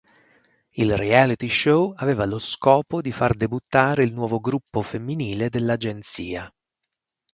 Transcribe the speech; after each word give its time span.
Il 0.71 0.95
reality 0.95 1.47
show 1.47 1.93
aveva 1.95 2.25
lo 2.25 2.39
scopo 2.39 3.01
di 3.01 3.11
far 3.11 3.35
debuttare 3.35 4.03
il 4.03 4.13
nuovo 4.13 4.39
gruppo 4.39 4.81
femminile 4.81 5.47
dell'agenzia. 5.47 6.51